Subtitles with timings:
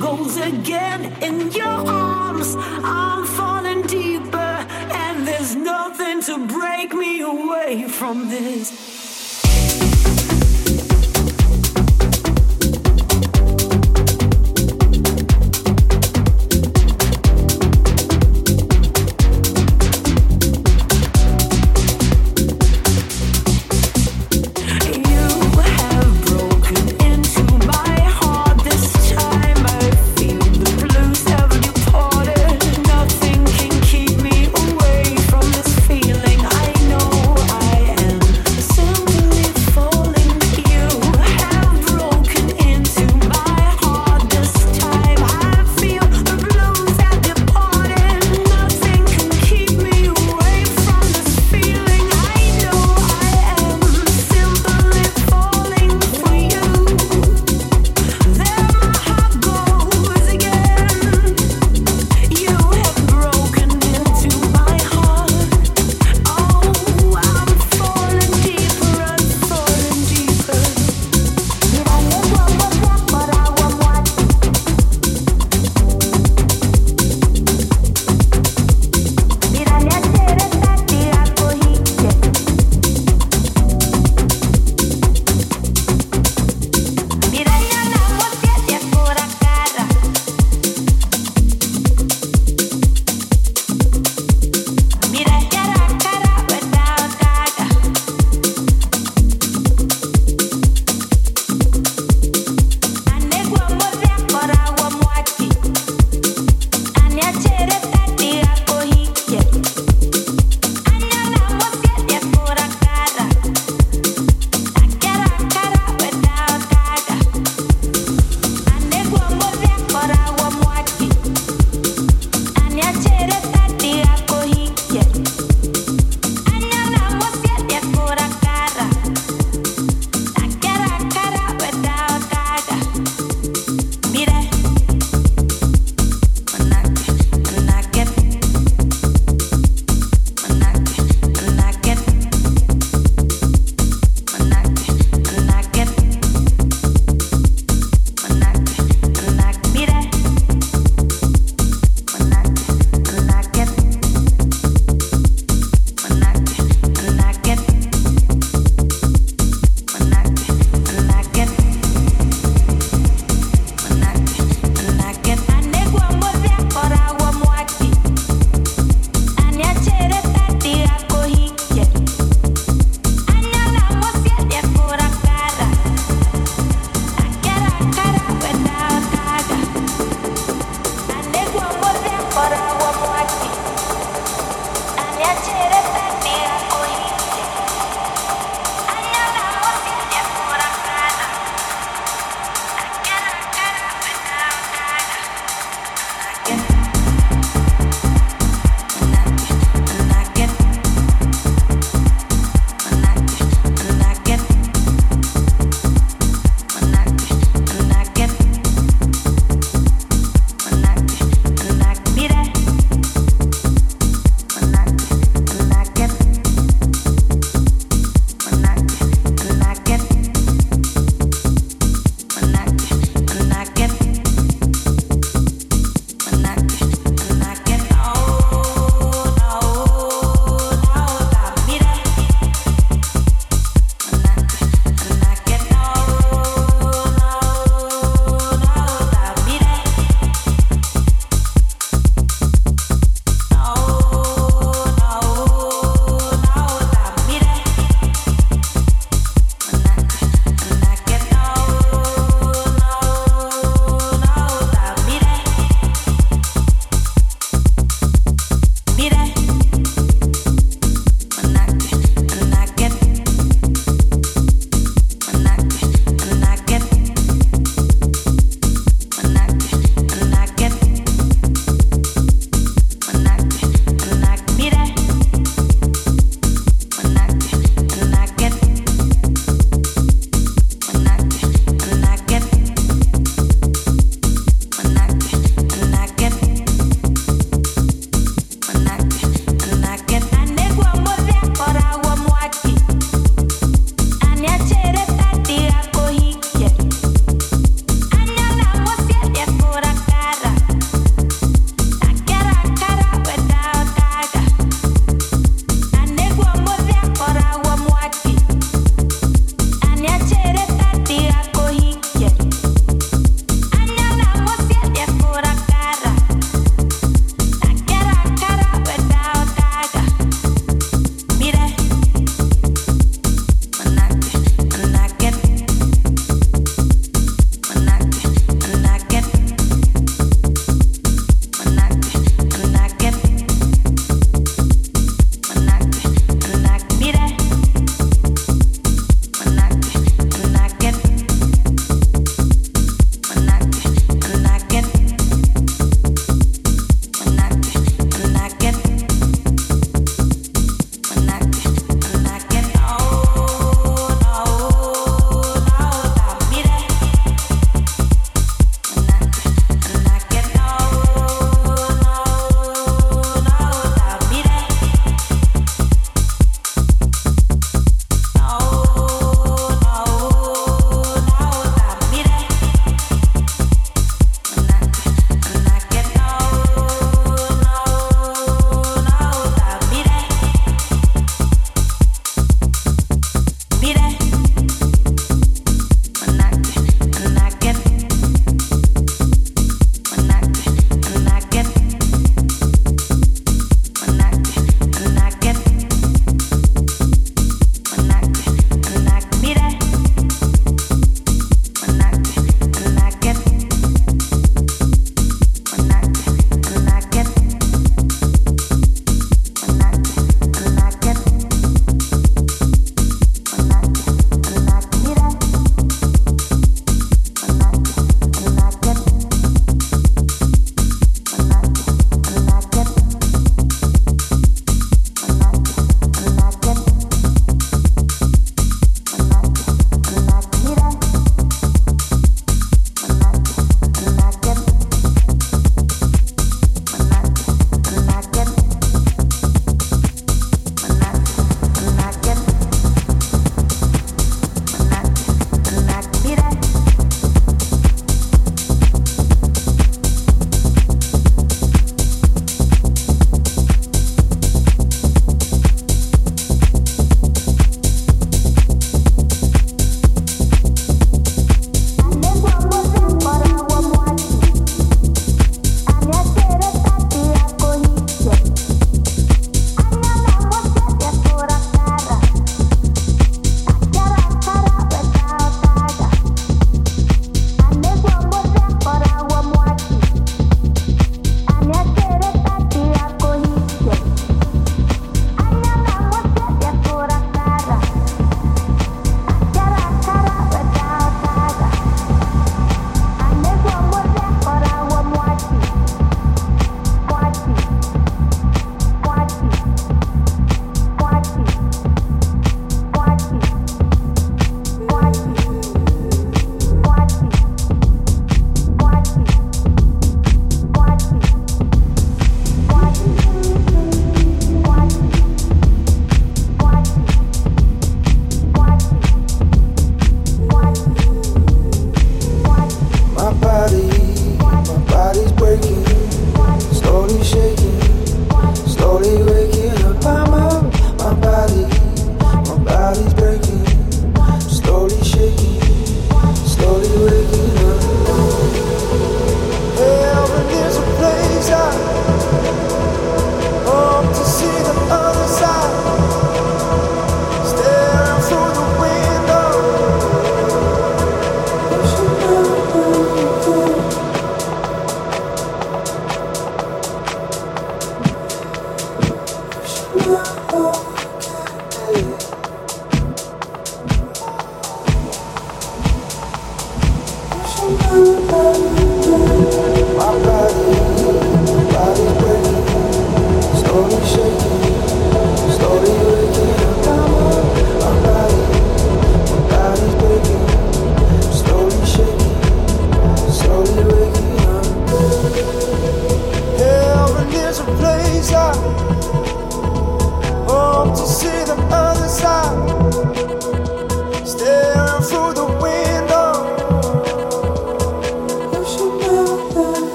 [0.00, 2.54] goes again in your arms.
[2.56, 8.97] I'm falling deeper, and there's nothing to break me away from this.